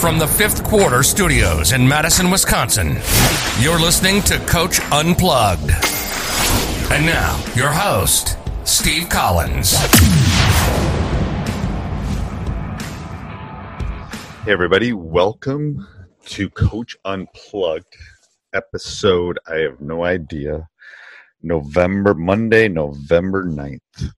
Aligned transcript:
From 0.00 0.18
the 0.18 0.26
fifth 0.26 0.64
quarter 0.64 1.02
studios 1.02 1.72
in 1.72 1.86
Madison, 1.86 2.30
Wisconsin, 2.30 2.96
you're 3.60 3.78
listening 3.78 4.22
to 4.22 4.38
Coach 4.46 4.80
Unplugged. 4.90 5.70
And 6.90 7.04
now, 7.04 7.38
your 7.54 7.68
host, 7.68 8.38
Steve 8.64 9.10
Collins. 9.10 9.76
Hey, 14.42 14.52
everybody, 14.52 14.94
welcome 14.94 15.86
to 16.28 16.48
Coach 16.48 16.96
Unplugged 17.04 17.94
episode. 18.54 19.38
I 19.46 19.56
have 19.56 19.82
no 19.82 20.04
idea. 20.04 20.66
November, 21.42 22.14
Monday, 22.14 22.68
November 22.68 23.44
9th 23.44 24.12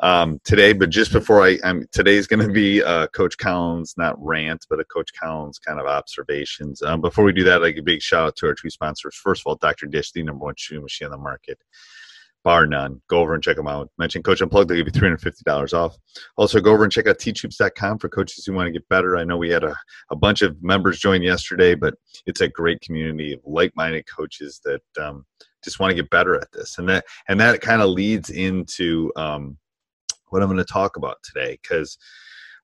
um, 0.00 0.40
today. 0.44 0.72
But 0.72 0.90
just 0.90 1.12
before 1.12 1.42
I, 1.44 1.58
I'm 1.64 1.86
today's 1.92 2.26
going 2.26 2.46
to 2.46 2.52
be 2.52 2.82
uh, 2.82 3.08
Coach 3.08 3.36
Collins, 3.38 3.94
not 3.96 4.16
rant, 4.18 4.66
but 4.68 4.80
a 4.80 4.84
Coach 4.84 5.10
Collins 5.14 5.58
kind 5.58 5.80
of 5.80 5.86
observations. 5.86 6.82
Um, 6.82 7.00
before 7.00 7.24
we 7.24 7.32
do 7.32 7.44
that, 7.44 7.60
give 7.60 7.78
a 7.78 7.82
big 7.82 8.02
shout 8.02 8.26
out 8.26 8.36
to 8.36 8.46
our 8.46 8.54
two 8.54 8.70
sponsors. 8.70 9.16
First 9.16 9.42
of 9.42 9.46
all, 9.46 9.56
Dr. 9.56 9.86
Dish, 9.86 10.12
the 10.12 10.22
number 10.22 10.44
one 10.44 10.54
shoe 10.56 10.80
machine 10.80 11.06
on 11.06 11.12
the 11.12 11.18
market, 11.18 11.58
bar 12.44 12.66
none. 12.66 13.00
Go 13.08 13.20
over 13.20 13.34
and 13.34 13.42
check 13.42 13.56
them 13.56 13.68
out. 13.68 13.90
Mention 13.98 14.22
Coach 14.22 14.40
Unplugged, 14.40 14.70
they'll 14.70 14.78
give 14.78 14.86
you 14.86 14.92
three 14.92 15.08
hundred 15.08 15.20
fifty 15.20 15.42
dollars 15.44 15.72
off. 15.72 15.96
Also, 16.36 16.60
go 16.60 16.72
over 16.72 16.84
and 16.84 16.92
check 16.92 17.06
out 17.06 17.18
teachhoops.com 17.18 17.98
for 17.98 18.08
coaches 18.08 18.44
who 18.44 18.52
want 18.52 18.66
to 18.66 18.72
get 18.72 18.88
better. 18.88 19.16
I 19.16 19.24
know 19.24 19.36
we 19.36 19.50
had 19.50 19.64
a, 19.64 19.74
a 20.10 20.16
bunch 20.16 20.42
of 20.42 20.56
members 20.62 20.98
join 20.98 21.22
yesterday, 21.22 21.74
but 21.74 21.94
it's 22.26 22.40
a 22.40 22.48
great 22.48 22.80
community 22.80 23.32
of 23.34 23.40
like-minded 23.44 24.04
coaches 24.06 24.60
that. 24.64 24.82
Um, 25.00 25.24
just 25.64 25.80
want 25.80 25.90
to 25.90 25.96
get 25.96 26.08
better 26.08 26.36
at 26.36 26.46
this 26.52 26.78
and 26.78 26.88
that 26.88 27.04
and 27.28 27.40
that 27.40 27.60
kind 27.60 27.82
of 27.82 27.90
leads 27.90 28.30
into 28.30 29.10
um, 29.16 29.58
what 30.30 30.42
I'm 30.42 30.48
going 30.48 30.58
to 30.58 30.64
talk 30.64 30.96
about 30.96 31.18
today 31.22 31.58
because 31.62 31.98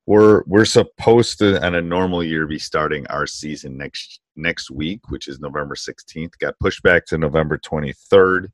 we're 0.06 0.42
we're 0.46 0.64
supposed 0.64 1.38
to 1.38 1.64
on 1.64 1.74
a 1.74 1.82
normal 1.82 2.22
year 2.22 2.46
be 2.46 2.58
starting 2.58 3.06
our 3.08 3.26
season 3.26 3.76
next 3.76 4.20
next 4.36 4.70
week, 4.70 5.00
which 5.08 5.28
is 5.28 5.40
November 5.40 5.74
16th. 5.74 6.38
Got 6.38 6.58
pushed 6.58 6.82
back 6.82 7.06
to 7.06 7.18
November 7.18 7.58
23rd. 7.58 8.48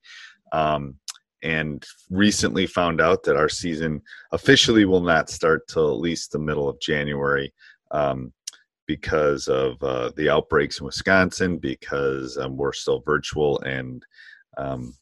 Um, 0.52 0.96
and 1.42 1.84
recently 2.10 2.66
found 2.66 3.00
out 3.00 3.22
that 3.22 3.36
our 3.36 3.48
season 3.48 4.02
officially 4.32 4.84
will 4.84 5.00
not 5.00 5.30
start 5.30 5.66
till 5.68 5.90
at 5.90 6.00
least 6.00 6.32
the 6.32 6.38
middle 6.38 6.68
of 6.68 6.80
January 6.80 7.52
um, 7.92 8.32
because 8.86 9.48
of 9.48 9.82
uh, 9.82 10.10
the 10.16 10.28
outbreaks 10.28 10.80
in 10.80 10.86
Wisconsin, 10.86 11.56
because 11.56 12.36
um, 12.36 12.56
we're 12.56 12.72
still 12.72 13.00
virtual 13.06 13.58
and 13.60 14.04
um, 14.58 14.94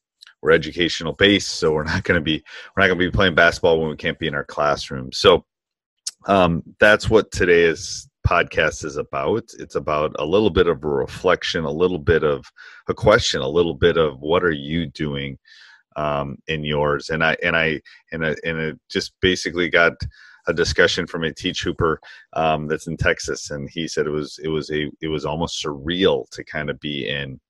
we're 0.43 0.53
educational 0.53 1.13
based, 1.15 1.49
so 1.51 1.73
we're 1.73 1.85
not 1.85 2.05
going 2.05 2.19
to 2.19 2.25
be 2.25 2.43
we're 2.77 2.83
not 2.83 2.89
going 2.89 2.99
to 2.99 3.07
be 3.07 3.17
playing 3.17 3.35
basketball 3.35 3.81
when 3.81 3.91
we 3.91 3.97
can't 3.97 4.19
be 4.19 4.27
in 4.27 4.35
our 4.35 4.45
classroom. 4.45 5.13
So 5.13 5.45
um, 6.27 6.63
that's 6.81 7.09
what 7.09 7.31
today's 7.31 8.09
podcast 8.27 8.85
is 8.85 8.97
about. 8.97 9.45
It's 9.59 9.75
about 9.75 10.15
a 10.19 10.25
little 10.25 10.51
bit 10.51 10.67
of 10.67 10.85
a 10.85 10.89
reflection, 10.89 11.65
a 11.65 11.71
little 11.71 11.99
bit 11.99 12.23
of 12.23 12.45
a 12.89 12.95
question, 12.95 13.41
a 13.41 13.49
little 13.49 13.75
bit 13.75 13.97
of 13.97 14.21
what 14.21 14.45
are 14.45 14.53
you 14.53 14.87
doing 14.87 15.39
um, 15.97 16.37
in 16.47 16.65
yours. 16.65 17.11
And 17.11 17.25
I 17.25 17.37
and 17.43 17.57
I 17.57 17.81
and 18.13 18.25
I, 18.25 18.37
and 18.45 18.59
it 18.59 18.79
just 18.91 19.13
basically 19.21 19.69
got 19.69 19.95
a 20.47 20.53
discussion 20.53 21.07
from 21.07 21.25
a 21.25 21.33
teach 21.33 21.63
hooper 21.63 22.01
um, 22.33 22.69
that's 22.69 22.87
in 22.87 22.97
Texas, 22.97 23.51
and 23.51 23.69
he 23.71 23.89
said 23.89 24.07
it 24.07 24.11
was 24.11 24.39
it 24.43 24.49
was 24.49 24.71
a 24.71 24.91
it 25.01 25.09
was 25.09 25.25
almost 25.25 25.63
surreal 25.63 26.29
to 26.31 26.45
kind 26.45 26.71
of 26.71 26.81
be 26.81 27.09
in 27.09 27.41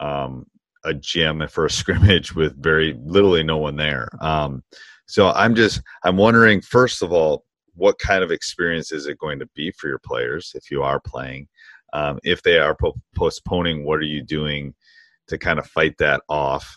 um, 0.00 0.46
a 0.84 0.94
gym 0.94 1.46
for 1.48 1.66
a 1.66 1.70
scrimmage 1.80 2.34
with 2.34 2.60
very 2.62 2.98
literally 3.04 3.42
no 3.42 3.58
one 3.58 3.76
there. 3.76 4.08
Um, 4.20 4.62
so 5.06 5.30
I'm 5.30 5.54
just 5.54 5.80
I'm 6.04 6.16
wondering 6.16 6.60
first 6.60 7.02
of 7.02 7.12
all 7.12 7.44
what 7.74 7.98
kind 7.98 8.24
of 8.24 8.32
experience 8.32 8.92
is 8.92 9.06
it 9.06 9.18
going 9.18 9.38
to 9.38 9.46
be 9.54 9.70
for 9.70 9.88
your 9.88 10.00
players 10.00 10.52
if 10.54 10.70
you 10.70 10.82
are 10.82 11.00
playing? 11.00 11.48
Um, 11.92 12.18
if 12.24 12.42
they 12.42 12.58
are 12.58 12.74
po- 12.74 13.00
postponing, 13.14 13.84
what 13.84 14.00
are 14.00 14.02
you 14.02 14.22
doing 14.22 14.74
to 15.28 15.38
kind 15.38 15.58
of 15.58 15.66
fight 15.66 15.96
that 15.98 16.22
off? 16.28 16.76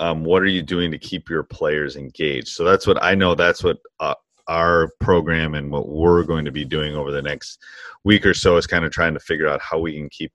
Um, 0.00 0.24
what 0.24 0.42
are 0.42 0.46
you 0.46 0.62
doing 0.62 0.90
to 0.90 0.98
keep 0.98 1.28
your 1.28 1.42
players 1.42 1.96
engaged? 1.96 2.48
So 2.48 2.64
that's 2.64 2.86
what 2.86 3.02
I 3.02 3.14
know. 3.14 3.34
That's 3.34 3.62
what 3.62 3.78
uh, 4.00 4.14
our 4.48 4.90
program 5.00 5.54
and 5.54 5.70
what 5.70 5.88
we're 5.88 6.24
going 6.24 6.44
to 6.46 6.50
be 6.50 6.64
doing 6.64 6.96
over 6.96 7.12
the 7.12 7.22
next 7.22 7.58
week 8.04 8.26
or 8.26 8.34
so 8.34 8.56
is 8.56 8.66
kind 8.66 8.84
of 8.84 8.90
trying 8.90 9.14
to 9.14 9.20
figure 9.20 9.48
out 9.48 9.60
how 9.60 9.78
we 9.78 9.94
can 9.94 10.08
keep 10.08 10.32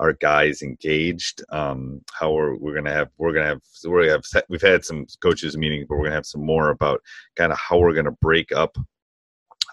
our 0.00 0.14
guys 0.14 0.62
engaged. 0.62 1.44
Um, 1.50 2.02
how 2.12 2.32
we're, 2.32 2.56
we're 2.56 2.74
gonna 2.74 2.92
have 2.92 3.10
we're 3.18 3.32
gonna 3.32 3.46
have 3.46 3.60
we're 3.84 4.06
gonna 4.06 4.22
have 4.34 4.44
we've 4.48 4.62
had 4.62 4.84
some 4.84 5.06
coaches 5.22 5.56
meetings, 5.56 5.86
but 5.88 5.96
we're 5.96 6.04
gonna 6.04 6.16
have 6.16 6.26
some 6.26 6.44
more 6.44 6.70
about 6.70 7.00
kind 7.36 7.52
of 7.52 7.58
how 7.58 7.78
we're 7.78 7.94
gonna 7.94 8.10
break 8.10 8.50
up 8.50 8.76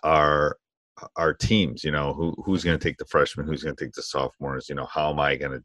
our 0.03 0.57
our 1.15 1.33
teams 1.33 1.83
you 1.83 1.91
know 1.91 2.13
who 2.13 2.33
who's 2.43 2.63
going 2.63 2.77
to 2.77 2.83
take 2.83 2.97
the 2.97 3.05
freshmen 3.05 3.45
who's 3.45 3.63
going 3.63 3.75
to 3.75 3.85
take 3.85 3.93
the 3.93 4.01
sophomores 4.01 4.67
you 4.67 4.75
know 4.75 4.87
how 4.91 5.11
am 5.11 5.19
i 5.19 5.35
going 5.35 5.51
to 5.51 5.63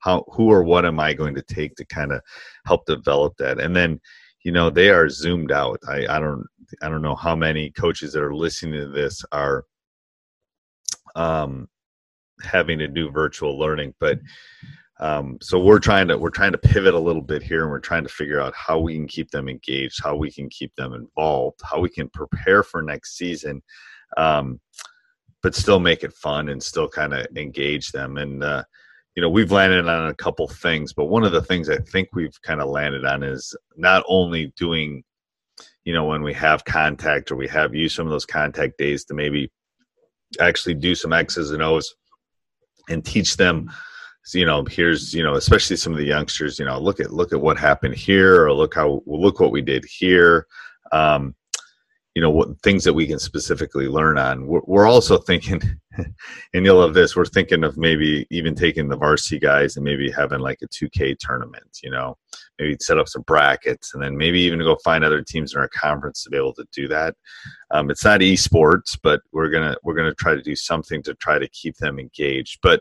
how 0.00 0.24
who 0.32 0.50
or 0.50 0.62
what 0.62 0.84
am 0.84 1.00
i 1.00 1.14
going 1.14 1.34
to 1.34 1.42
take 1.42 1.74
to 1.76 1.84
kind 1.86 2.12
of 2.12 2.20
help 2.66 2.84
develop 2.84 3.34
that 3.38 3.58
and 3.58 3.74
then 3.74 3.98
you 4.44 4.52
know 4.52 4.68
they 4.68 4.90
are 4.90 5.08
zoomed 5.08 5.50
out 5.50 5.80
i 5.88 6.06
i 6.08 6.20
don't 6.20 6.44
i 6.82 6.88
don't 6.88 7.02
know 7.02 7.14
how 7.14 7.34
many 7.34 7.70
coaches 7.70 8.12
that 8.12 8.22
are 8.22 8.34
listening 8.34 8.78
to 8.78 8.88
this 8.88 9.24
are 9.32 9.64
um 11.14 11.66
having 12.42 12.78
to 12.78 12.88
do 12.88 13.10
virtual 13.10 13.58
learning 13.58 13.94
but 14.00 14.18
um, 14.98 15.36
so 15.42 15.58
we're 15.58 15.78
trying 15.78 16.08
to 16.08 16.16
we're 16.16 16.30
trying 16.30 16.52
to 16.52 16.58
pivot 16.58 16.94
a 16.94 16.98
little 16.98 17.22
bit 17.22 17.42
here 17.42 17.62
and 17.62 17.70
we're 17.70 17.78
trying 17.78 18.02
to 18.02 18.08
figure 18.08 18.40
out 18.40 18.54
how 18.54 18.78
we 18.78 18.94
can 18.94 19.06
keep 19.06 19.30
them 19.30 19.48
engaged 19.48 20.02
how 20.02 20.16
we 20.16 20.30
can 20.30 20.48
keep 20.48 20.74
them 20.74 20.94
involved 20.94 21.60
how 21.62 21.80
we 21.80 21.88
can 21.88 22.08
prepare 22.10 22.62
for 22.62 22.82
next 22.82 23.16
season 23.16 23.62
um, 24.16 24.60
but 25.42 25.54
still 25.54 25.80
make 25.80 26.02
it 26.02 26.12
fun 26.12 26.48
and 26.48 26.62
still 26.62 26.88
kind 26.88 27.12
of 27.14 27.26
engage 27.36 27.92
them. 27.92 28.16
And 28.16 28.42
uh, 28.42 28.64
you 29.16 29.22
know 29.22 29.30
we've 29.30 29.50
landed 29.50 29.88
on 29.88 30.08
a 30.08 30.14
couple 30.14 30.46
things 30.46 30.92
but 30.92 31.06
one 31.06 31.24
of 31.24 31.32
the 31.32 31.42
things 31.42 31.70
i 31.70 31.78
think 31.78 32.08
we've 32.12 32.40
kind 32.42 32.60
of 32.60 32.68
landed 32.68 33.04
on 33.06 33.22
is 33.22 33.56
not 33.76 34.04
only 34.06 34.52
doing 34.58 35.02
you 35.84 35.92
know 35.94 36.04
when 36.04 36.22
we 36.22 36.34
have 36.34 36.64
contact 36.66 37.30
or 37.30 37.36
we 37.36 37.48
have 37.48 37.74
used 37.74 37.96
some 37.96 38.06
of 38.06 38.12
those 38.12 38.26
contact 38.26 38.76
days 38.76 39.06
to 39.06 39.14
maybe 39.14 39.50
actually 40.38 40.74
do 40.74 40.94
some 40.94 41.14
x's 41.14 41.50
and 41.50 41.62
o's 41.62 41.94
and 42.88 43.04
teach 43.04 43.36
them 43.36 43.70
you 44.34 44.44
know 44.44 44.64
here's 44.64 45.14
you 45.14 45.22
know 45.22 45.34
especially 45.34 45.76
some 45.76 45.92
of 45.92 45.98
the 45.98 46.04
youngsters 46.04 46.58
you 46.58 46.64
know 46.64 46.78
look 46.80 46.98
at 46.98 47.12
look 47.12 47.32
at 47.32 47.40
what 47.40 47.56
happened 47.56 47.94
here 47.94 48.44
or 48.44 48.52
look 48.52 48.74
how 48.74 49.02
look 49.06 49.40
what 49.40 49.52
we 49.52 49.62
did 49.62 49.84
here. 49.84 50.46
Um, 50.92 51.34
you 52.14 52.22
know 52.22 52.30
what 52.30 52.60
things 52.62 52.82
that 52.84 52.94
we 52.94 53.06
can 53.06 53.18
specifically 53.18 53.88
learn 53.88 54.16
on. 54.16 54.46
We're, 54.46 54.62
we're 54.64 54.88
also 54.88 55.18
thinking 55.18 55.60
and 56.54 56.64
you'll 56.64 56.78
love 56.78 56.94
this 56.94 57.14
we're 57.14 57.26
thinking 57.26 57.62
of 57.62 57.76
maybe 57.76 58.26
even 58.30 58.54
taking 58.54 58.88
the 58.88 58.96
varsity 58.96 59.38
guys 59.38 59.76
and 59.76 59.84
maybe 59.84 60.10
having 60.10 60.40
like 60.40 60.58
a 60.62 60.68
2k 60.68 61.18
tournament 61.18 61.78
you 61.82 61.90
know 61.90 62.16
maybe 62.58 62.76
set 62.80 62.98
up 62.98 63.08
some 63.08 63.22
brackets 63.22 63.94
and 63.94 64.02
then 64.02 64.16
maybe 64.16 64.40
even 64.40 64.58
go 64.58 64.76
find 64.84 65.04
other 65.04 65.22
teams 65.22 65.54
in 65.54 65.60
our 65.60 65.68
conference 65.68 66.22
to 66.22 66.30
be 66.30 66.36
able 66.36 66.54
to 66.54 66.66
do 66.72 66.88
that 66.88 67.14
um, 67.70 67.90
it's 67.90 68.04
not 68.04 68.20
esports 68.20 68.98
but 69.02 69.20
we're 69.32 69.50
gonna 69.50 69.76
we're 69.82 69.94
gonna 69.94 70.14
try 70.14 70.34
to 70.34 70.42
do 70.42 70.56
something 70.56 71.02
to 71.02 71.14
try 71.14 71.38
to 71.38 71.48
keep 71.48 71.76
them 71.76 71.98
engaged 71.98 72.58
but 72.62 72.80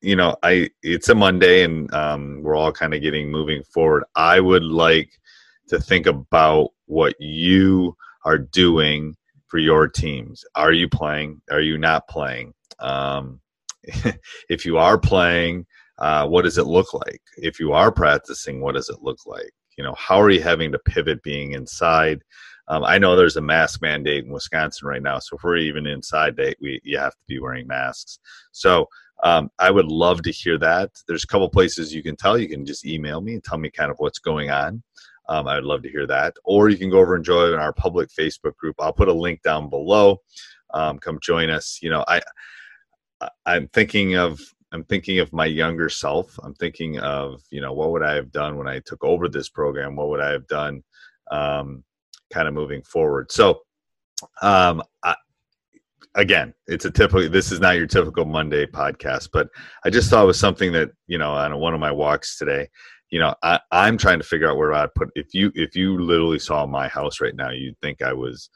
you 0.00 0.16
know 0.16 0.34
i 0.42 0.68
it's 0.82 1.08
a 1.08 1.14
monday 1.14 1.62
and 1.62 1.92
um, 1.92 2.40
we're 2.42 2.56
all 2.56 2.72
kind 2.72 2.94
of 2.94 3.02
getting 3.02 3.30
moving 3.30 3.62
forward 3.64 4.04
i 4.14 4.40
would 4.40 4.64
like 4.64 5.10
to 5.68 5.78
think 5.78 6.06
about 6.06 6.70
what 6.86 7.14
you 7.20 7.96
are 8.24 8.38
doing 8.38 9.14
for 9.50 9.58
your 9.58 9.88
teams. 9.88 10.44
Are 10.54 10.72
you 10.72 10.88
playing? 10.88 11.42
Are 11.50 11.60
you 11.60 11.76
not 11.76 12.08
playing? 12.08 12.54
Um, 12.78 13.40
if 14.48 14.64
you 14.64 14.78
are 14.78 14.98
playing, 14.98 15.66
uh, 16.00 16.26
what 16.26 16.42
does 16.42 16.58
it 16.58 16.66
look 16.66 16.94
like? 16.94 17.20
If 17.36 17.60
you 17.60 17.72
are 17.72 17.92
practicing, 17.92 18.60
what 18.60 18.74
does 18.74 18.88
it 18.88 19.02
look 19.02 19.18
like? 19.26 19.52
You 19.76 19.84
know, 19.84 19.94
how 19.94 20.20
are 20.20 20.30
you 20.30 20.42
having 20.42 20.72
to 20.72 20.78
pivot 20.78 21.22
being 21.22 21.52
inside? 21.52 22.22
Um, 22.68 22.84
I 22.84 22.98
know 22.98 23.16
there's 23.16 23.36
a 23.36 23.42
mask 23.42 23.82
mandate 23.82 24.24
in 24.24 24.32
Wisconsin 24.32 24.86
right 24.86 25.02
now, 25.02 25.18
so 25.18 25.36
if 25.36 25.42
we're 25.42 25.56
even 25.56 25.86
inside, 25.86 26.36
they, 26.36 26.54
we 26.60 26.80
you 26.84 26.98
have 26.98 27.12
to 27.12 27.24
be 27.26 27.40
wearing 27.40 27.66
masks. 27.66 28.18
So 28.52 28.86
um, 29.22 29.50
I 29.58 29.70
would 29.70 29.86
love 29.86 30.22
to 30.22 30.30
hear 30.30 30.56
that. 30.58 30.90
There's 31.06 31.24
a 31.24 31.26
couple 31.26 31.48
places 31.50 31.94
you 31.94 32.02
can 32.02 32.16
tell. 32.16 32.38
You 32.38 32.48
can 32.48 32.64
just 32.64 32.86
email 32.86 33.20
me 33.20 33.34
and 33.34 33.44
tell 33.44 33.58
me 33.58 33.70
kind 33.70 33.90
of 33.90 33.98
what's 33.98 34.18
going 34.18 34.50
on. 34.50 34.82
Um, 35.28 35.46
I 35.46 35.56
would 35.56 35.64
love 35.64 35.82
to 35.82 35.90
hear 35.90 36.06
that. 36.06 36.34
Or 36.44 36.70
you 36.70 36.76
can 36.76 36.90
go 36.90 36.98
over 36.98 37.14
and 37.14 37.24
join 37.24 37.54
our 37.54 37.72
public 37.72 38.08
Facebook 38.08 38.56
group. 38.56 38.76
I'll 38.78 38.92
put 38.92 39.08
a 39.08 39.12
link 39.12 39.42
down 39.42 39.68
below. 39.68 40.20
Um, 40.72 40.98
come 40.98 41.18
join 41.22 41.50
us. 41.50 41.78
You 41.82 41.90
know, 41.90 42.04
I 42.08 42.22
I'm 43.44 43.68
thinking 43.68 44.16
of 44.16 44.40
I'm 44.72 44.84
thinking 44.84 45.18
of 45.18 45.32
my 45.32 45.46
younger 45.46 45.88
self. 45.88 46.38
I'm 46.42 46.54
thinking 46.54 46.98
of 46.98 47.42
you 47.50 47.60
know 47.60 47.72
what 47.72 47.90
would 47.92 48.02
I 48.02 48.14
have 48.14 48.32
done 48.32 48.56
when 48.56 48.68
I 48.68 48.80
took 48.80 49.02
over 49.04 49.28
this 49.28 49.48
program? 49.48 49.96
What 49.96 50.08
would 50.08 50.20
I 50.20 50.30
have 50.30 50.46
done? 50.46 50.82
Um, 51.30 51.84
kind 52.32 52.48
of 52.48 52.54
moving 52.54 52.82
forward. 52.82 53.32
So, 53.32 53.60
um, 54.42 54.82
I, 55.02 55.14
again, 56.14 56.54
it's 56.66 56.84
a 56.84 56.90
typical. 56.90 57.28
This 57.28 57.52
is 57.52 57.60
not 57.60 57.76
your 57.76 57.86
typical 57.86 58.24
Monday 58.24 58.66
podcast, 58.66 59.30
but 59.32 59.48
I 59.84 59.90
just 59.90 60.10
thought 60.10 60.24
it 60.24 60.28
was 60.28 60.40
something 60.40 60.72
that 60.72 60.90
you 61.06 61.18
know 61.18 61.32
on 61.32 61.58
one 61.58 61.74
of 61.74 61.80
my 61.80 61.92
walks 61.92 62.38
today 62.38 62.68
you 63.10 63.18
know, 63.18 63.34
I, 63.42 63.60
I'm 63.72 63.98
trying 63.98 64.18
to 64.18 64.24
figure 64.24 64.48
out 64.48 64.56
where 64.56 64.72
I'd 64.72 64.94
put. 64.94 65.10
If 65.14 65.34
you 65.34 65.50
if 65.54 65.74
you 65.74 65.98
literally 66.00 66.38
saw 66.38 66.64
my 66.64 66.88
house 66.88 67.20
right 67.20 67.34
now, 67.34 67.50
you'd 67.50 67.78
think 67.80 68.02
I 68.02 68.12
was 68.12 68.50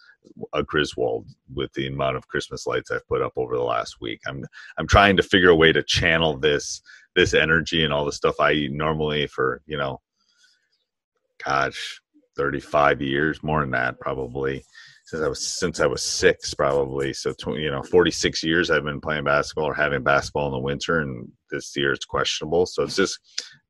a 0.52 0.62
Griswold 0.62 1.28
with 1.54 1.72
the 1.74 1.86
amount 1.86 2.16
of 2.16 2.28
Christmas 2.28 2.66
lights 2.66 2.90
I've 2.90 3.06
put 3.08 3.22
up 3.22 3.32
over 3.36 3.56
the 3.56 3.62
last 3.62 3.96
week. 4.00 4.20
I'm 4.26 4.44
I'm 4.78 4.86
trying 4.86 5.16
to 5.16 5.22
figure 5.22 5.50
a 5.50 5.56
way 5.56 5.72
to 5.72 5.82
channel 5.82 6.36
this 6.36 6.82
this 7.14 7.34
energy 7.34 7.84
and 7.84 7.92
all 7.92 8.04
the 8.04 8.12
stuff 8.12 8.40
I 8.40 8.52
eat 8.52 8.72
normally 8.72 9.26
for 9.26 9.62
you 9.66 9.76
know, 9.76 10.00
gosh, 11.44 12.00
35 12.36 13.02
years 13.02 13.42
more 13.42 13.60
than 13.60 13.70
that 13.72 14.00
probably 14.00 14.64
since 15.04 15.22
I 15.22 15.28
was 15.28 15.46
since 15.46 15.80
I 15.80 15.86
was 15.86 16.02
six 16.02 16.54
probably. 16.54 17.12
So 17.12 17.32
tw- 17.32 17.58
you 17.58 17.70
know, 17.70 17.82
46 17.82 18.42
years 18.42 18.70
I've 18.70 18.84
been 18.84 19.00
playing 19.00 19.24
basketball 19.24 19.66
or 19.66 19.74
having 19.74 20.02
basketball 20.02 20.46
in 20.46 20.52
the 20.52 20.58
winter, 20.58 21.00
and 21.00 21.30
this 21.54 21.76
year 21.76 21.92
it's 21.92 22.04
questionable. 22.04 22.66
So 22.66 22.82
it's 22.82 22.96
just 22.96 23.18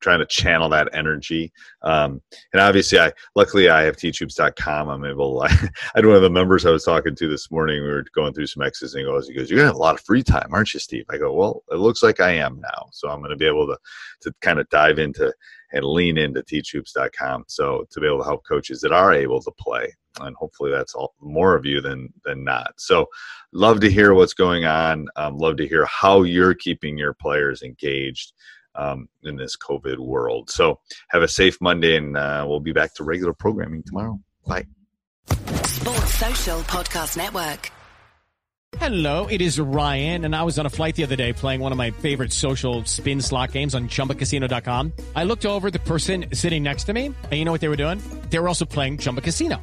trying 0.01 0.19
to 0.19 0.27
channel 0.27 0.69
that 0.71 0.89
energy. 0.93 1.53
Um, 1.83 2.21
and 2.53 2.61
obviously, 2.61 2.99
I 2.99 3.13
luckily 3.35 3.69
I 3.69 3.83
have 3.83 3.97
teachhoops.com. 3.97 4.89
I'm 4.89 5.05
able. 5.05 5.43
I, 5.43 5.47
I 5.53 5.71
had 5.97 6.07
one 6.07 6.17
of 6.17 6.23
the 6.23 6.31
members 6.31 6.67
I 6.67 6.71
was 6.71 6.85
talking 6.85 7.15
to 7.15 7.29
this 7.29 7.51
morning. 7.51 7.83
We 7.83 7.89
were 7.89 8.05
going 8.15 8.35
through 8.35 8.47
some 8.47 8.63
X's 8.63 8.95
and 8.95 9.01
he 9.01 9.07
goes, 9.07 9.29
he 9.29 9.35
goes, 9.35 9.51
"You're 9.51 9.59
gonna 9.59 9.69
have 9.69 9.77
a 9.77 9.79
lot 9.79 9.95
of 9.95 10.01
free 10.03 10.23
time, 10.23 10.49
aren't 10.53 10.75
you, 10.75 10.81
Steve?" 10.81 11.07
I 11.11 11.19
go, 11.19 11.33
"Well, 11.33 11.63
it 11.71 11.77
looks 11.77 12.03
like 12.03 12.21
I 12.21 12.33
am 12.33 12.61
now. 12.61 12.89
So 12.93 13.09
I'm 13.09 13.23
gonna 13.23 13.37
be 13.37 13.47
able 13.47 13.67
to 13.67 13.79
to 14.23 14.35
kind 14.41 14.59
of 14.59 14.69
dive 14.69 14.99
into 14.99 15.33
and 15.73 15.85
lean 15.85 16.19
into 16.19 16.43
teachhoops.com. 16.43 17.45
So 17.49 17.85
to 17.91 18.01
be 18.01 18.07
able 18.07 18.19
to 18.19 18.25
help 18.25 18.45
coaches 18.47 18.81
that 18.81 18.93
are 18.93 19.13
able 19.13 19.43
to 19.43 19.51
play, 19.59 19.93
and 20.21 20.37
hopefully 20.37 20.71
that's 20.71 20.95
all 20.95 21.15
more 21.21 21.55
of 21.55 21.65
you 21.65 21.81
than 21.81 22.13
than 22.25 22.45
not. 22.45 22.75
So 22.79 23.07
love 23.53 23.81
to 23.81 23.91
hear 23.91 24.15
what's 24.15 24.35
going 24.35 24.65
on. 24.65 25.09
Um, 25.17 25.39
love 25.39 25.57
to 25.59 25.69
hear 25.69 25.87
how 25.87 26.23
you're 26.23 26.55
keeping 26.55 26.99
your 26.99 27.15
players 27.15 27.63
engaged. 27.63 28.33
Um, 28.77 29.09
in 29.23 29.37
this 29.37 29.57
COVID 29.57 29.99
world. 29.99 30.51
So, 30.51 30.81
have 31.11 31.23
a 31.23 31.29
safe 31.29 31.61
Monday, 31.61 31.97
and 31.97 32.17
uh, 32.17 32.45
we'll 32.45 32.59
be 32.59 32.73
back 32.73 32.93
to 32.95 33.05
regular 33.05 33.33
programming 33.33 33.85
tomorrow. 33.85 34.19
Bye. 34.49 34.67
Sports 35.29 36.15
Social 36.15 36.59
Podcast 36.63 37.17
Network. 37.17 37.71
Hello, 38.79 39.27
it 39.27 39.41
is 39.41 39.61
Ryan, 39.61 40.25
and 40.25 40.35
I 40.35 40.43
was 40.43 40.59
on 40.59 40.67
a 40.67 40.71
flight 40.71 40.97
the 40.97 41.05
other 41.05 41.17
day 41.17 41.33
playing 41.33 41.61
one 41.61 41.71
of 41.71 41.79
my 41.79 41.93
favorite 41.93 42.33
social 42.33 42.85
spin 42.85 43.21
slot 43.21 43.53
games 43.53 43.75
on 43.75 43.89
chumbacasino.com. 43.89 44.93
I 45.15 45.25
looked 45.25 45.47
over 45.47 45.71
the 45.71 45.79
person 45.79 46.27
sitting 46.33 46.63
next 46.63 46.85
to 46.85 46.93
me, 46.93 47.07
and 47.07 47.33
you 47.33 47.45
know 47.45 47.53
what 47.53 47.61
they 47.61 47.69
were 47.69 47.77
doing? 47.77 48.03
They 48.31 48.39
were 48.39 48.49
also 48.49 48.65
playing 48.65 48.99
Chumba 48.99 49.21
Casino. 49.21 49.63